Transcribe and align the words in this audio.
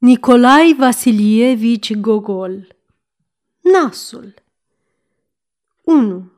Nicolai 0.00 0.74
Vasilievici 0.78 1.94
Gogol 1.94 2.66
Nasul 3.60 4.34
1. 5.82 6.30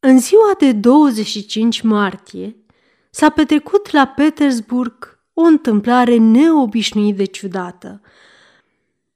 În 0.00 0.18
ziua 0.18 0.54
de 0.58 0.72
25 0.72 1.80
martie 1.80 2.56
s-a 3.10 3.30
petrecut 3.30 3.90
la 3.90 4.06
Petersburg 4.06 5.18
o 5.34 5.42
întâmplare 5.42 6.16
neobișnuit 6.16 7.16
de 7.16 7.24
ciudată. 7.24 8.00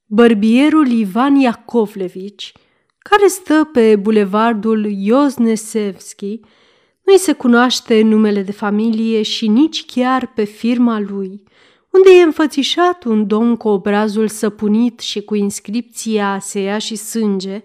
Bărbierul 0.07 0.89
Ivan 0.89 1.35
Iacovlevici, 1.35 2.53
care 2.99 3.27
stă 3.27 3.69
pe 3.73 3.97
bulevardul 3.97 4.85
Iosnesevski, 4.85 6.41
nu-i 7.03 7.19
se 7.19 7.33
cunoaște 7.33 8.03
numele 8.03 8.43
de 8.43 8.53
familie 8.53 9.23
și 9.23 9.49
nici 9.49 9.87
chiar 9.87 10.33
pe 10.33 10.45
firma 10.45 11.01
lui– 11.01 11.43
unde 11.91 12.11
e 12.11 12.23
înfățișat 12.23 13.05
un 13.05 13.27
domn 13.27 13.57
cu 13.57 13.69
obrazul 13.69 14.29
săpunit 14.29 15.01
și 15.01 15.23
cu 15.23 15.35
inscripția 15.35 16.39
seia 16.41 16.79
și 16.79 16.97
sânge, 16.97 17.63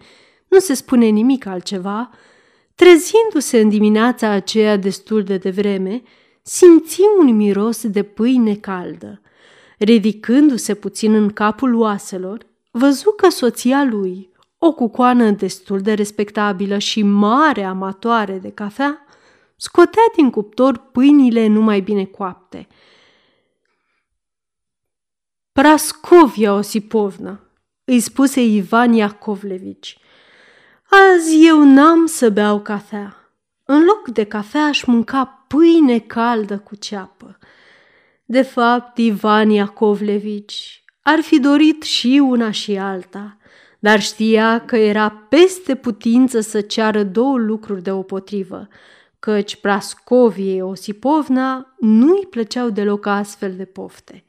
nu 0.47 0.59
se 0.59 0.73
spune 0.73 1.05
nimic 1.05 1.45
altceva, 1.45 2.09
trezindu-se 2.75 3.59
în 3.59 3.69
dimineața 3.69 4.29
aceea 4.29 4.77
destul 4.77 5.23
de 5.23 5.37
devreme, 5.37 6.01
simți 6.41 7.01
un 7.19 7.35
miros 7.35 7.87
de 7.87 8.03
pâine 8.03 8.55
caldă. 8.55 9.21
Ridicându-se 9.77 10.73
puțin 10.73 11.13
în 11.13 11.29
capul 11.29 11.75
oaselor, 11.75 12.45
văzu 12.71 13.11
că 13.11 13.29
soția 13.29 13.83
lui, 13.83 14.29
o 14.57 14.73
cucoană 14.73 15.29
destul 15.29 15.79
de 15.79 15.93
respectabilă 15.93 16.77
și 16.77 17.03
mare 17.03 17.63
amatoare 17.63 18.37
de 18.37 18.49
cafea, 18.49 19.05
scotea 19.55 20.03
din 20.15 20.29
cuptor 20.29 20.77
pâinile 20.91 21.47
numai 21.47 21.79
bine 21.79 22.05
coapte– 22.05 22.67
Prascovia 25.61 26.53
Osipovna, 26.53 27.39
îi 27.83 27.99
spuse 27.99 28.41
Ivan 28.41 28.93
Iacovlevici. 28.93 29.97
Azi 30.89 31.45
eu 31.47 31.63
n-am 31.63 32.05
să 32.05 32.29
beau 32.29 32.61
cafea. 32.61 33.31
În 33.63 33.83
loc 33.83 34.07
de 34.07 34.23
cafea 34.23 34.63
aș 34.65 34.83
mânca 34.83 35.45
pâine 35.47 35.99
caldă 35.99 36.57
cu 36.57 36.75
ceapă. 36.75 37.37
De 38.25 38.41
fapt, 38.41 38.97
Ivan 38.97 39.49
Iacovlevici 39.49 40.83
ar 41.01 41.19
fi 41.19 41.39
dorit 41.39 41.83
și 41.83 42.21
una 42.23 42.51
și 42.51 42.77
alta, 42.77 43.37
dar 43.79 44.01
știa 44.01 44.65
că 44.65 44.75
era 44.75 45.09
peste 45.09 45.75
putință 45.75 46.39
să 46.39 46.61
ceară 46.61 47.03
două 47.03 47.37
lucruri 47.37 47.83
deopotrivă, 47.83 48.67
căci 49.19 49.55
Prascoviei 49.55 50.61
Osipovna 50.61 51.75
nu-i 51.79 52.25
plăceau 52.29 52.69
deloc 52.69 53.05
astfel 53.05 53.55
de 53.55 53.65
pofte. 53.65 54.25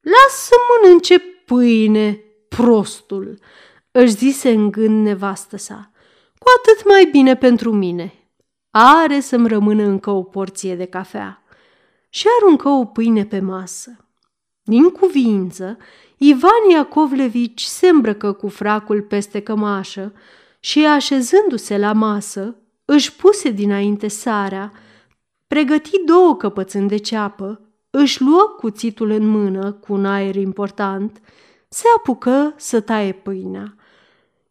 Lasă 0.00 0.54
mănânce 0.68 1.18
pâine, 1.18 2.20
prostul, 2.48 3.38
își 3.90 4.14
zise 4.14 4.50
în 4.50 4.70
gând 4.70 5.04
nevastă 5.04 5.56
sa. 5.56 5.90
Cu 6.38 6.46
atât 6.58 6.86
mai 6.88 7.08
bine 7.10 7.36
pentru 7.36 7.72
mine. 7.72 8.14
Are 8.70 9.20
să-mi 9.20 9.48
rămână 9.48 9.82
încă 9.82 10.10
o 10.10 10.22
porție 10.22 10.76
de 10.76 10.84
cafea. 10.84 11.42
Și 12.08 12.26
aruncă 12.40 12.68
o 12.68 12.84
pâine 12.84 13.24
pe 13.24 13.40
masă. 13.40 13.96
Din 14.62 14.90
cuvință, 14.90 15.78
Ivan 16.16 16.70
Iacovlevici 16.70 17.62
se 17.62 17.88
îmbrăcă 17.88 18.32
cu 18.32 18.48
fracul 18.48 19.02
peste 19.02 19.40
cămașă 19.40 20.12
și, 20.60 20.86
așezându-se 20.86 21.78
la 21.78 21.92
masă, 21.92 22.56
își 22.84 23.16
puse 23.16 23.50
dinainte 23.50 24.08
sarea, 24.08 24.72
pregăti 25.46 26.04
două 26.04 26.36
căpățâni 26.36 26.88
de 26.88 26.96
ceapă, 26.96 27.60
își 27.90 28.22
luă 28.22 28.54
cuțitul 28.56 29.10
în 29.10 29.26
mână 29.26 29.72
cu 29.72 29.92
un 29.92 30.06
aer 30.06 30.34
important, 30.34 31.20
se 31.68 31.84
apucă 31.96 32.54
să 32.56 32.80
taie 32.80 33.12
pâinea. 33.12 33.74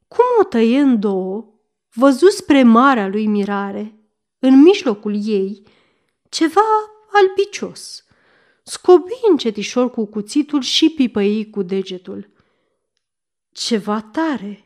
Cum 0.08 0.26
o 0.40 0.44
tăie 0.44 0.80
în 0.80 1.00
două, 1.00 1.54
văzu 1.94 2.28
spre 2.28 2.64
marea 2.64 3.08
lui 3.08 3.28
mirare, 3.28 3.99
în 4.39 4.61
mijlocul 4.61 5.20
ei, 5.26 5.64
ceva 6.30 6.61
albicios. 7.11 8.04
Scobi 8.64 9.14
încetișor 9.30 9.89
cu 9.92 10.05
cuțitul 10.05 10.61
și 10.61 10.89
pipăi 10.89 11.49
cu 11.49 11.61
degetul. 11.61 12.30
Ceva 13.52 14.02
tare, 14.02 14.66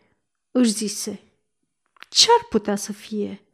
își 0.51 0.71
zise. 0.71 1.21
Ce-ar 2.09 2.45
putea 2.49 2.75
să 2.75 2.91
fie? 2.91 3.47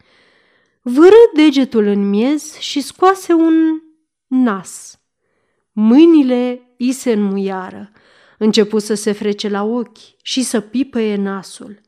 Vârâ 0.82 1.30
degetul 1.34 1.86
în 1.86 2.10
miez 2.10 2.58
și 2.58 2.82
scoase 2.82 3.34
un 3.34 3.82
nas. 4.28 4.99
Mâinile 5.82 6.74
i 6.78 6.92
se 6.92 7.12
înmuiară. 7.12 7.92
Începu 8.38 8.80
să 8.80 8.94
se 8.94 9.12
frece 9.12 9.50
la 9.50 9.64
ochi 9.64 10.22
și 10.22 10.44
să 10.44 10.60
pipăie 10.60 11.16
nasul. 11.16 11.82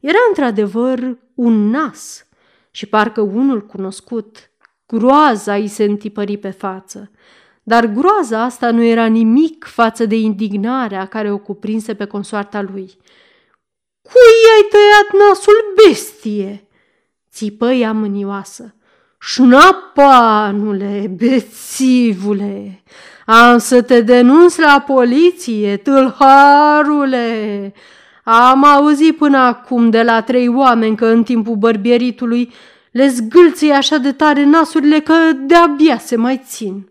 Era 0.00 0.18
într-adevăr 0.28 1.18
un 1.34 1.70
nas 1.70 2.26
și 2.70 2.86
parcă 2.86 3.20
unul 3.20 3.66
cunoscut. 3.66 4.50
Groaza 4.86 5.54
îi 5.54 5.68
se 5.68 5.84
întipări 5.84 6.36
pe 6.36 6.50
față. 6.50 7.10
Dar 7.62 7.86
groaza 7.86 8.42
asta 8.42 8.70
nu 8.70 8.82
era 8.82 9.06
nimic 9.06 9.64
față 9.64 10.06
de 10.06 10.16
indignarea 10.16 11.06
care 11.06 11.32
o 11.32 11.38
cuprinse 11.38 11.94
pe 11.94 12.04
consoarta 12.04 12.62
lui. 12.62 12.98
Cui 14.02 14.50
ai 14.54 14.66
tăiat 14.70 15.28
nasul, 15.28 15.54
bestie?" 15.76 16.68
țipă 17.30 17.70
ea 17.70 17.92
mânioasă. 17.92 18.74
Șnapanule, 19.18 21.12
bețivule, 21.16 22.82
am 23.26 23.58
să 23.58 23.82
te 23.82 24.00
denunț 24.00 24.56
la 24.56 24.84
poliție, 24.86 25.76
tâlharule! 25.76 27.72
Am 28.24 28.64
auzit 28.64 29.16
până 29.16 29.38
acum 29.38 29.90
de 29.90 30.02
la 30.02 30.22
trei 30.22 30.48
oameni 30.48 30.96
că 30.96 31.06
în 31.06 31.22
timpul 31.22 31.56
bărbieritului 31.56 32.52
le 32.90 33.08
zgâlții 33.08 33.70
așa 33.70 33.96
de 33.96 34.12
tare 34.12 34.44
nasurile 34.44 35.00
că 35.00 35.14
de-abia 35.46 35.98
se 35.98 36.16
mai 36.16 36.42
țin. 36.44 36.90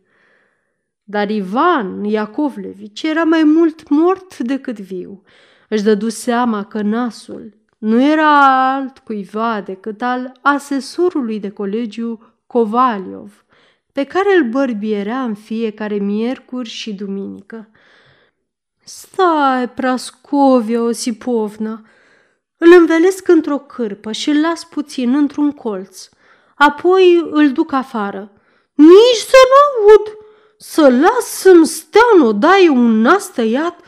Dar 1.04 1.30
Ivan 1.30 2.04
Iacovlevici 2.04 3.04
era 3.04 3.24
mai 3.24 3.44
mult 3.44 3.90
mort 3.90 4.38
decât 4.38 4.80
viu. 4.80 5.24
Își 5.70 5.84
dădu 5.84 6.10
seama 6.10 6.64
că 6.64 6.82
nasul 6.82 7.54
nu 7.86 8.02
era 8.02 8.74
alt 8.74 8.98
cuiva 8.98 9.62
decât 9.62 10.02
al 10.02 10.32
asesorului 10.42 11.40
de 11.40 11.50
colegiu 11.50 12.36
Kovaliov, 12.48 13.46
pe 13.92 14.04
care 14.04 14.36
îl 14.36 14.44
bărbierea 14.50 15.24
în 15.24 15.36
fiecare 15.36 15.96
miercuri 15.96 16.70
și 16.70 16.94
duminică. 16.94 17.70
Stai, 18.84 19.70
Prascovia 19.70 20.82
Osipovna, 20.82 21.82
îl 22.58 22.72
învelesc 22.72 23.28
într-o 23.28 23.58
cârpă 23.58 24.12
și 24.12 24.30
îl 24.30 24.40
las 24.40 24.64
puțin 24.64 25.16
într-un 25.16 25.52
colț. 25.52 26.10
Apoi 26.56 27.28
îl 27.32 27.52
duc 27.52 27.72
afară. 27.72 28.32
Nici 28.74 29.24
să 29.28 29.38
nu 29.50 29.88
aud! 29.88 30.18
Să 30.58 30.90
las 30.90 31.26
să-mi 31.26 31.66
stea 31.66 32.06
în 32.16 32.22
odaie 32.22 32.70
un 32.70 33.02
nas 33.02 33.32
tăiat? 33.32 33.80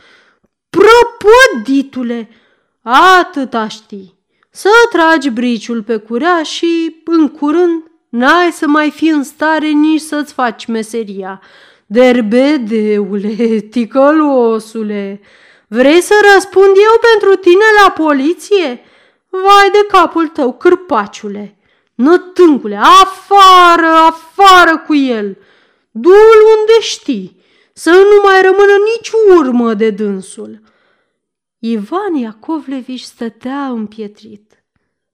Prăpăditule! 0.70 2.28
Atâta 3.20 3.68
știi. 3.68 4.18
Să 4.50 4.68
tragi 4.90 5.30
briciul 5.30 5.82
pe 5.82 5.96
curea 5.96 6.42
și, 6.42 7.02
în 7.04 7.28
curând, 7.28 7.82
N-ai 8.08 8.52
să 8.52 8.66
mai 8.66 8.90
fi 8.90 9.08
în 9.08 9.22
stare 9.22 9.68
nici 9.68 10.00
să-ți 10.00 10.32
faci 10.32 10.66
meseria. 10.66 11.40
Derbedeule, 11.86 13.58
ticălosule, 13.70 15.20
vrei 15.68 16.00
să 16.00 16.14
răspund 16.34 16.76
eu 16.76 17.00
pentru 17.12 17.40
tine 17.40 17.64
la 17.82 17.90
poliție? 17.90 18.80
Vai 19.28 19.70
de 19.72 19.86
capul 19.88 20.28
tău, 20.28 20.52
cârpaciule! 20.52 21.58
Nătâncule, 21.94 22.76
afară, 22.76 23.86
afară 23.86 24.78
cu 24.86 24.94
el! 24.94 25.36
Du-l 25.90 26.40
unde 26.58 26.80
știi, 26.80 27.42
să 27.72 27.90
nu 27.90 28.20
mai 28.22 28.42
rămână 28.42 28.72
nici 28.94 29.10
urmă 29.38 29.74
de 29.74 29.90
dânsul. 29.90 30.60
Ivan 31.58 32.14
Iacovlevici 32.14 33.00
stătea 33.00 33.68
împietrit. 33.68 34.64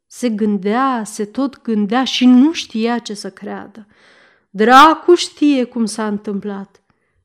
Se 0.06 0.28
gândea, 0.28 1.02
se 1.04 1.24
tot 1.24 1.62
gândea 1.62 2.04
și 2.04 2.26
nu 2.26 2.52
știa 2.52 2.98
ce 2.98 3.14
să 3.14 3.30
creadă. 3.30 3.86
Dracu 4.50 5.14
știe 5.14 5.64
cum 5.64 5.84
s-a 5.84 6.06
întâmplat, 6.06 6.82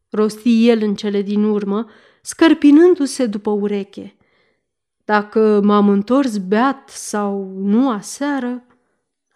rosti 0.09 0.67
el 0.67 0.81
în 0.81 0.95
cele 0.95 1.21
din 1.21 1.43
urmă, 1.43 1.89
scărpinându-se 2.21 3.25
după 3.25 3.49
ureche. 3.49 4.15
Dacă 5.05 5.61
m-am 5.63 5.89
întors 5.89 6.37
beat 6.37 6.89
sau 6.89 7.53
nu 7.57 7.89
aseară, 7.89 8.63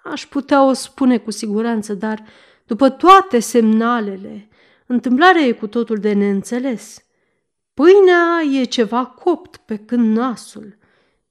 aș 0.03 0.25
putea 0.25 0.65
o 0.65 0.74
spune 0.74 1.18
cu 1.18 1.31
siguranță, 1.31 1.94
dar 1.94 2.24
după 2.65 2.89
toate 2.89 3.39
semnalele, 3.39 4.47
întâmplarea 4.85 5.41
e 5.41 5.51
cu 5.51 5.68
totul 5.68 5.97
de 5.97 6.13
neînțeles. 6.13 7.03
Pâinea 7.74 8.42
e 8.54 8.64
ceva 8.64 9.06
copt 9.06 9.58
pe 9.58 9.78
când 9.78 10.16
nasul– 10.18 10.78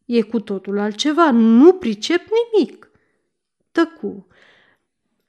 E 0.04 0.22
cu 0.22 0.40
totul 0.40 0.78
altceva, 0.78 1.30
nu 1.30 1.72
pricep 1.72 2.22
nimic. 2.30 2.90
Tăcu. 3.72 4.26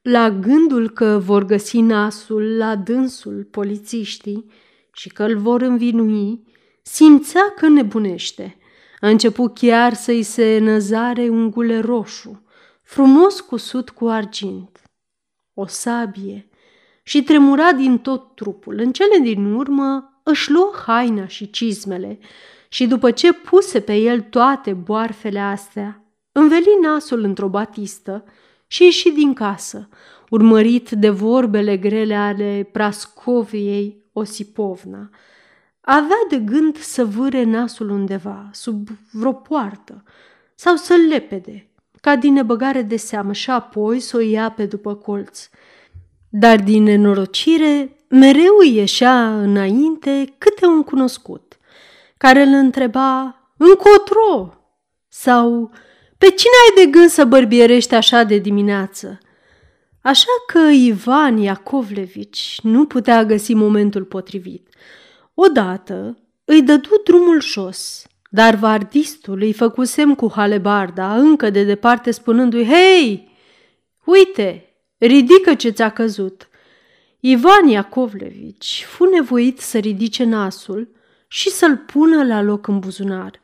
la 0.01 0.31
gândul 0.31 0.89
că 0.89 1.19
vor 1.25 1.45
găsi 1.45 1.81
nasul 1.81 2.57
la 2.57 2.75
dânsul 2.75 3.47
polițiștii 3.51 4.45
și 4.93 5.09
că 5.09 5.23
îl 5.23 5.37
vor 5.37 5.61
învinui, 5.61 6.47
simțea 6.81 7.53
că 7.55 7.67
nebunește. 7.67 8.57
A 8.99 9.09
început 9.09 9.57
chiar 9.57 9.93
să-i 9.93 10.23
se 10.23 10.57
năzare 10.57 11.29
un 11.29 11.51
gule 11.51 11.79
roșu, 11.79 12.43
frumos 12.81 13.39
cusut 13.39 13.89
cu 13.89 14.07
argint. 14.07 14.81
O 15.53 15.65
sabie 15.65 16.49
și 17.03 17.23
tremura 17.23 17.71
din 17.71 17.97
tot 17.97 18.35
trupul. 18.35 18.79
În 18.79 18.91
cele 18.91 19.17
din 19.17 19.53
urmă 19.53 20.12
își 20.23 20.51
luă 20.51 20.71
haina 20.85 21.27
și 21.27 21.49
cizmele 21.49 22.19
și 22.67 22.87
după 22.87 23.11
ce 23.11 23.33
puse 23.33 23.79
pe 23.79 23.95
el 23.95 24.21
toate 24.21 24.73
boarfele 24.73 25.39
astea, 25.39 26.03
înveli 26.31 26.77
nasul 26.81 27.23
într-o 27.23 27.47
batistă 27.47 28.23
și 28.67 28.83
ieși 28.83 29.09
din 29.09 29.33
casă, 29.33 29.89
urmărit 30.29 30.89
de 30.89 31.09
vorbele 31.09 31.77
grele 31.77 32.15
ale 32.15 32.69
Prascoviei 32.71 34.03
Osipovna. 34.13 35.09
Avea 35.81 36.25
de 36.29 36.37
gând 36.37 36.77
să 36.77 37.05
vâre 37.05 37.43
nasul 37.43 37.89
undeva, 37.89 38.49
sub 38.51 38.87
vreo 39.11 39.33
poartă, 39.33 40.03
sau 40.55 40.75
să-l 40.75 41.07
lepede, 41.07 41.67
ca 42.01 42.15
din 42.15 42.33
nebăgare 42.33 42.81
de 42.81 42.95
seamă 42.95 43.33
și 43.33 43.49
apoi 43.49 43.99
să 43.99 44.17
o 44.17 44.19
ia 44.19 44.51
pe 44.51 44.65
după 44.65 44.95
colț. 44.95 45.49
Dar 46.35 46.59
din 46.59 46.83
nenorocire 46.83 47.97
mereu 48.07 48.57
îi 48.59 48.75
ieșea 48.75 49.39
înainte 49.39 50.33
câte 50.37 50.65
un 50.65 50.83
cunoscut, 50.83 51.59
care 52.17 52.41
îl 52.41 52.53
întreba 52.53 53.37
încotro 53.57 54.53
sau 55.07 55.71
pe 56.17 56.25
cine 56.25 56.53
ai 56.69 56.85
de 56.85 56.91
gând 56.91 57.09
să 57.09 57.25
bărbierești 57.25 57.95
așa 57.95 58.23
de 58.23 58.37
dimineață? 58.37 59.17
Așa 60.01 60.31
că 60.47 60.59
Ivan 60.59 61.37
Iacovlevici 61.37 62.59
nu 62.63 62.85
putea 62.85 63.25
găsi 63.25 63.53
momentul 63.53 64.03
potrivit. 64.03 64.67
Odată 65.33 66.17
îi 66.45 66.61
dădu 66.61 67.01
drumul 67.03 67.41
jos, 67.41 68.05
dar 68.29 68.55
vardistul 68.55 69.41
îi 69.41 69.53
făcu 69.53 69.83
semn 69.83 70.15
cu 70.15 70.31
halebarda 70.35 71.15
încă 71.15 71.49
de 71.49 71.63
departe 71.63 72.11
spunându-i 72.11 72.65
Hei, 72.65 73.31
uite, 74.05 74.67
ridică 75.05 75.53
ce 75.53 75.69
ți-a 75.69 75.89
căzut. 75.89 76.47
Ivan 77.19 77.67
Iacovlevici 77.67 78.85
fu 78.87 79.03
nevoit 79.03 79.59
să 79.59 79.77
ridice 79.77 80.23
nasul 80.23 80.89
și 81.27 81.49
să-l 81.49 81.77
pună 81.77 82.23
la 82.23 82.41
loc 82.41 82.67
în 82.67 82.79
buzunar. 82.79 83.39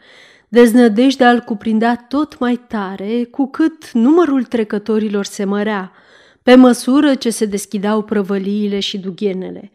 Deznădejdea 0.47 1.31
îl 1.31 1.39
cuprindea 1.39 2.05
tot 2.07 2.39
mai 2.39 2.55
tare 2.67 3.23
cu 3.23 3.49
cât 3.49 3.91
numărul 3.91 4.43
trecătorilor 4.43 5.25
se 5.25 5.43
mărea, 5.43 5.91
pe 6.43 6.55
măsură 6.55 7.15
ce 7.15 7.29
se 7.29 7.45
deschideau 7.45 8.01
prăvăliile 8.03 8.79
și 8.79 8.97
dughenele. 8.97 9.71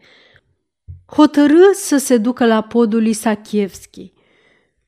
Hotărâ 1.05 1.71
să 1.73 1.97
se 1.97 2.17
ducă 2.17 2.45
la 2.45 2.61
podul 2.61 3.05
Isachievski. 3.05 4.13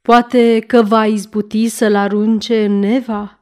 Poate 0.02 0.60
că 0.60 0.82
va 0.82 1.06
izbuti 1.06 1.68
să-l 1.68 1.96
arunce 1.96 2.66
în 2.66 2.80
neva? 2.80 3.37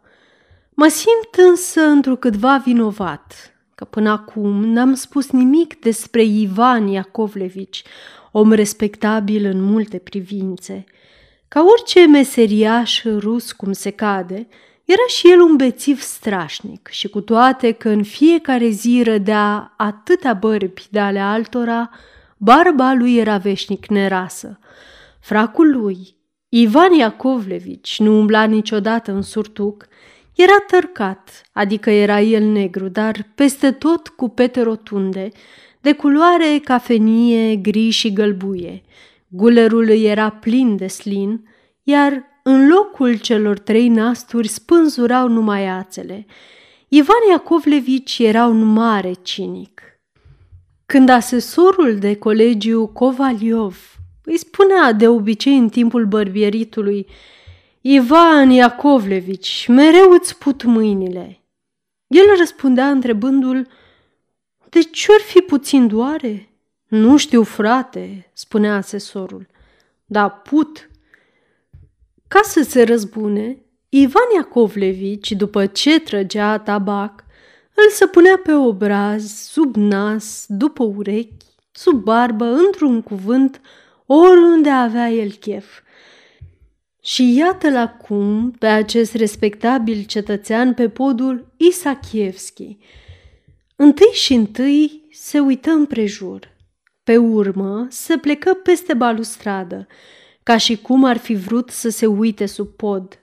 Mă 0.77 0.87
simt 0.87 1.49
însă 1.49 1.81
întrucâtva 1.81 2.57
vinovat, 2.57 3.53
că 3.75 3.85
până 3.85 4.09
acum 4.09 4.65
n-am 4.65 4.93
spus 4.93 5.29
nimic 5.29 5.79
despre 5.79 6.23
Ivan 6.23 6.87
Iacovlevici, 6.87 7.83
om 8.31 8.51
respectabil 8.51 9.45
în 9.45 9.61
multe 9.61 9.97
privințe. 9.97 10.83
Ca 11.47 11.65
orice 11.71 12.07
meseriaș 12.07 13.03
rus 13.03 13.51
cum 13.51 13.71
se 13.71 13.89
cade, 13.89 14.47
era 14.85 15.05
și 15.07 15.31
el 15.31 15.41
un 15.41 15.55
bețiv 15.55 16.01
strașnic 16.01 16.87
și 16.91 17.07
cu 17.07 17.21
toate 17.21 17.71
că 17.71 17.89
în 17.89 18.03
fiecare 18.03 18.69
zi 18.69 19.01
rădea 19.03 19.73
atâtea 19.77 20.33
bărbi 20.33 20.87
de 20.89 20.99
ale 20.99 21.19
altora, 21.19 21.89
barba 22.37 22.93
lui 22.93 23.17
era 23.17 23.37
veșnic 23.37 23.87
nerasă. 23.87 24.59
Fracul 25.19 25.71
lui, 25.71 26.15
Ivan 26.49 26.93
Iacovlevici, 26.93 27.99
nu 27.99 28.19
umbla 28.19 28.43
niciodată 28.43 29.11
în 29.11 29.21
surtuc, 29.21 29.87
era 30.35 30.63
tărcat, 30.67 31.41
adică 31.51 31.89
era 31.89 32.21
el 32.21 32.43
negru, 32.43 32.87
dar 32.87 33.27
peste 33.35 33.71
tot 33.71 34.07
cu 34.07 34.29
pete 34.29 34.61
rotunde, 34.61 35.29
de 35.81 35.93
culoare 35.93 36.59
cafenie, 36.63 37.55
gri 37.55 37.89
și 37.89 38.13
gălbuie. 38.13 38.83
Gulerul 39.27 39.89
îi 39.89 40.05
era 40.05 40.29
plin 40.29 40.75
de 40.75 40.87
slin, 40.87 41.47
iar 41.83 42.23
în 42.43 42.67
locul 42.67 43.17
celor 43.17 43.59
trei 43.59 43.87
nasturi 43.87 44.47
spânzurau 44.47 45.27
numai 45.27 45.67
ațele. 45.67 46.25
Ivan 46.87 47.29
Iacovlevici 47.29 48.19
era 48.19 48.45
un 48.45 48.63
mare 48.63 49.13
cinic. 49.21 49.81
Când 50.85 51.09
asesorul 51.09 51.97
de 51.97 52.15
colegiu 52.15 52.87
Kovaliov 52.87 53.99
îi 54.23 54.37
spunea 54.37 54.91
de 54.91 55.07
obicei 55.07 55.57
în 55.57 55.69
timpul 55.69 56.05
bărbieritului 56.05 57.07
Ivan 57.87 58.49
Iacovlevici, 58.49 59.67
mereu 59.67 60.11
îți 60.11 60.37
put 60.37 60.63
mâinile. 60.63 61.41
El 62.07 62.23
răspundea 62.37 62.89
întrebându-l 62.89 63.67
De 64.69 64.81
ce 64.81 65.11
ori 65.11 65.23
fi 65.23 65.39
puțin 65.39 65.87
doare? 65.87 66.49
Nu 66.87 67.17
știu, 67.17 67.43
frate, 67.43 68.29
spunea 68.33 68.75
asesorul. 68.75 69.47
Da, 70.05 70.29
put, 70.29 70.89
ca 72.27 72.39
să 72.43 72.63
se 72.63 72.83
răzbune, 72.83 73.57
Ivan 73.89 74.29
Iacovlevici, 74.35 75.31
după 75.31 75.65
ce 75.65 75.99
trăgea 75.99 76.59
tabac, 76.59 77.23
îl 77.73 77.89
săpunea 77.89 78.39
pe 78.43 78.53
obraz, 78.53 79.33
sub 79.33 79.75
nas, 79.75 80.45
după 80.47 80.83
urechi, 80.83 81.45
sub 81.71 82.03
barbă, 82.03 82.45
într-un 82.45 83.01
cuvânt, 83.01 83.61
oriunde 84.05 84.69
avea 84.69 85.09
el 85.09 85.31
chef. 85.31 85.83
Și 87.05 87.35
iată-l 87.35 87.75
acum 87.75 88.51
pe 88.51 88.65
acest 88.65 89.13
respectabil 89.13 90.03
cetățean 90.03 90.73
pe 90.73 90.89
podul 90.89 91.53
Isachievski. 91.57 92.77
Întâi 93.75 94.11
și 94.13 94.33
întâi 94.33 95.07
se 95.11 95.39
uită 95.39 95.69
împrejur. 95.69 96.53
Pe 97.03 97.17
urmă 97.17 97.87
se 97.89 98.17
plecă 98.17 98.53
peste 98.53 98.93
balustradă, 98.93 99.87
ca 100.43 100.57
și 100.57 100.77
cum 100.77 101.03
ar 101.03 101.17
fi 101.17 101.33
vrut 101.33 101.69
să 101.69 101.89
se 101.89 102.05
uite 102.05 102.45
sub 102.45 102.67
pod, 102.67 103.19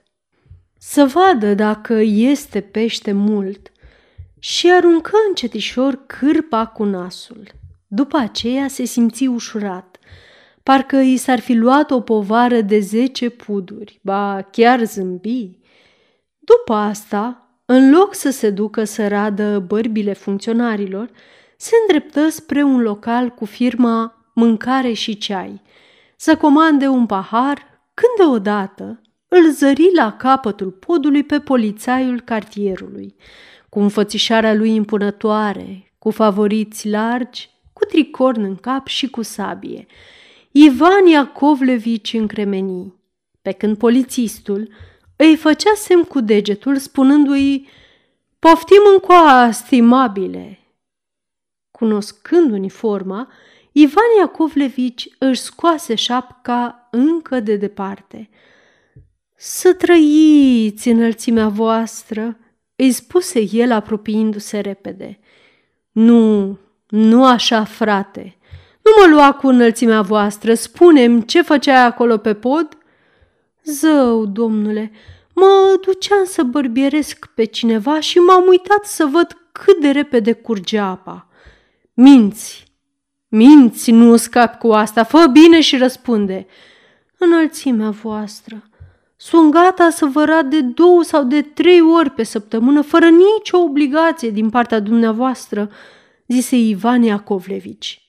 să 0.77 1.05
vadă 1.05 1.53
dacă 1.53 1.93
este 2.03 2.61
pește 2.61 3.11
mult 3.11 3.71
și 4.39 4.71
aruncă 4.71 5.11
încetișor 5.27 6.05
cârpa 6.05 6.65
cu 6.65 6.83
nasul. 6.83 7.47
După 7.87 8.17
aceea 8.17 8.67
se 8.67 8.83
simți 8.83 9.25
ușurat, 9.25 9.92
parcă 10.63 10.97
i 10.97 11.17
s-ar 11.17 11.39
fi 11.39 11.53
luat 11.53 11.91
o 11.91 12.01
povară 12.01 12.61
de 12.61 12.79
zece 12.79 13.29
puduri, 13.29 13.99
ba 14.01 14.47
chiar 14.51 14.83
zâmbi. 14.83 15.57
După 16.39 16.73
asta, 16.73 17.47
în 17.65 17.91
loc 17.91 18.15
să 18.15 18.29
se 18.29 18.49
ducă 18.49 18.83
să 18.83 19.07
radă 19.07 19.59
bărbile 19.59 20.13
funcționarilor, 20.13 21.09
se 21.57 21.71
îndreptă 21.81 22.29
spre 22.29 22.63
un 22.63 22.81
local 22.81 23.29
cu 23.29 23.45
firma 23.45 24.27
Mâncare 24.33 24.93
și 24.93 25.17
Ceai– 25.17 25.61
să 26.25 26.37
comande 26.37 26.87
un 26.87 27.05
pahar, 27.05 27.57
când 27.93 28.11
deodată 28.17 29.01
îl 29.27 29.51
zări 29.51 29.89
la 29.95 30.11
capătul 30.11 30.71
podului 30.71 31.23
pe 31.23 31.39
polițaiul 31.39 32.21
cartierului, 32.21 33.15
cu 33.69 33.79
înfățișarea 33.79 34.53
lui 34.53 34.75
impunătoare, 34.75 35.93
cu 35.99 36.11
favoriți 36.11 36.89
largi, 36.89 37.49
cu 37.73 37.85
tricorn 37.85 38.43
în 38.43 38.55
cap 38.55 38.87
și 38.87 39.09
cu 39.09 39.21
sabie. 39.21 39.85
Ivan 40.55 41.05
Iacovlevici 41.05 42.13
încremeni, 42.13 42.93
pe 43.41 43.51
când 43.51 43.77
polițistul 43.77 44.69
îi 45.15 45.35
făcea 45.35 45.73
semn 45.75 46.03
cu 46.03 46.19
degetul 46.19 46.77
spunându-i 46.77 47.67
Poftim 48.39 48.81
încoa, 48.93 49.51
stimabile! 49.51 50.59
Cunoscând 51.71 52.51
uniforma, 52.51 53.31
Ivan 53.71 54.03
Iacovlevici 54.19 55.09
își 55.17 55.41
scoase 55.41 55.95
șapca 55.95 56.87
încă 56.91 57.39
de 57.39 57.55
departe. 57.55 58.29
Să 59.35 59.73
trăiți 59.73 60.89
înălțimea 60.89 61.47
voastră, 61.47 62.37
îi 62.75 62.91
spuse 62.91 63.47
el 63.51 63.71
apropiindu-se 63.71 64.59
repede. 64.59 65.19
Nu, 65.91 66.57
nu 66.87 67.25
așa, 67.25 67.63
frate. 67.63 68.37
Nu 68.83 68.91
mă 68.99 69.15
lua 69.15 69.33
cu 69.33 69.47
înălțimea 69.47 70.01
voastră, 70.01 70.53
spunem 70.53 71.21
ce 71.21 71.41
făceai 71.41 71.85
acolo 71.85 72.17
pe 72.17 72.33
pod? 72.33 72.77
Zău, 73.63 74.25
domnule, 74.25 74.91
mă 75.33 75.79
duceam 75.85 76.23
să 76.25 76.43
bărbieresc 76.43 77.29
pe 77.35 77.43
cineva 77.43 77.99
și 77.99 78.17
m-am 78.17 78.47
uitat 78.47 78.85
să 78.85 79.05
văd 79.05 79.37
cât 79.51 79.79
de 79.81 79.89
repede 79.89 80.33
curge 80.33 80.79
apa. 80.79 81.27
Minți, 81.93 82.73
Minți, 83.27 83.91
nu 83.91 84.15
scap 84.15 84.59
cu 84.59 84.67
asta, 84.71 85.03
fă 85.03 85.25
bine 85.31 85.61
și 85.61 85.77
răspunde. 85.77 86.47
Înălțimea 87.17 87.89
voastră, 87.89 88.63
Sunt 89.15 89.51
gata 89.51 89.89
să 89.89 90.05
vă 90.05 90.23
rad 90.23 90.49
de 90.49 90.61
două 90.61 91.03
sau 91.03 91.23
de 91.23 91.41
trei 91.41 91.81
ori 91.81 92.09
pe 92.09 92.23
săptămână, 92.23 92.81
fără 92.81 93.05
nicio 93.05 93.57
obligație 93.57 94.29
din 94.29 94.49
partea 94.49 94.79
dumneavoastră, 94.79 95.69
zise 96.27 96.55
Ivan 96.55 97.03
Iacovlevici. 97.03 98.02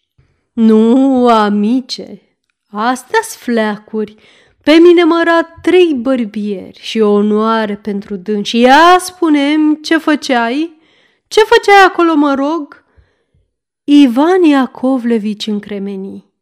Nu, 0.54 1.28
amice, 1.28 2.22
astea 2.70 3.20
fleacuri. 3.22 4.16
Pe 4.62 4.72
mine 4.72 5.04
mă 5.04 5.22
rad 5.24 5.46
trei 5.62 5.94
bărbieri 5.94 6.78
și 6.80 7.00
o 7.00 7.12
onoare 7.12 7.76
pentru 7.76 8.16
dânsi. 8.16 8.58
Ia 8.58 8.96
spunem 8.98 9.74
ce 9.74 9.98
făceai? 9.98 10.78
Ce 11.28 11.40
făceai 11.40 11.84
acolo, 11.86 12.14
mă 12.14 12.34
rog?" 12.34 12.84
Ivan 13.84 14.42
Iacovlevici 14.42 15.46
încremeni. 15.46 16.32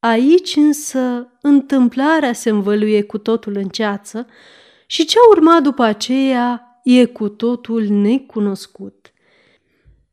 Aici 0.00 0.56
însă 0.56 1.32
întâmplarea 1.40 2.32
se 2.32 2.50
învăluie 2.50 3.02
cu 3.02 3.18
totul 3.18 3.56
în 3.56 3.68
ceață 3.68 4.26
și 4.86 5.04
ce 5.04 5.16
urma 5.30 5.60
după 5.60 5.82
aceea 5.82 6.80
e 6.84 7.04
cu 7.04 7.28
totul 7.28 7.84
necunoscut. 7.84 9.12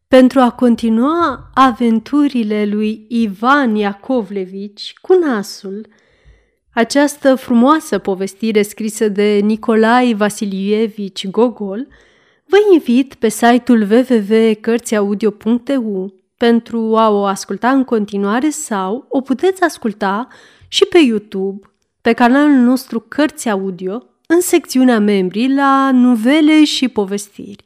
Pentru 0.07 0.39
a 0.39 0.51
continua 0.51 1.49
aventurile 1.53 2.65
lui 2.65 3.05
Ivan 3.09 3.75
Iacovlevici 3.75 4.93
cu 5.01 5.13
nasul, 5.13 5.87
această 6.73 7.35
frumoasă 7.35 7.97
povestire 7.97 8.61
scrisă 8.61 9.07
de 9.07 9.39
Nicolae 9.43 10.13
Vasilievici 10.13 11.27
Gogol, 11.27 11.87
vă 12.45 12.57
invit 12.73 13.13
pe 13.13 13.29
site-ul 13.29 13.81
www.cărțiaudio.eu 13.81 16.13
pentru 16.37 16.95
a 16.95 17.09
o 17.09 17.23
asculta 17.23 17.69
în 17.69 17.83
continuare 17.83 18.49
sau 18.49 19.05
o 19.09 19.21
puteți 19.21 19.63
asculta 19.63 20.27
și 20.67 20.85
pe 20.85 20.97
YouTube, 20.97 21.67
pe 22.01 22.13
canalul 22.13 22.55
nostru 22.55 22.99
Cărți 22.99 23.49
Audio, 23.49 24.03
în 24.27 24.41
secțiunea 24.41 24.99
membrii 24.99 25.53
la 25.53 25.91
nuvele 25.91 26.63
și 26.63 26.87
povestiri. 26.87 27.65